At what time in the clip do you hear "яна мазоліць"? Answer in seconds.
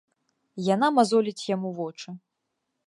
0.73-1.47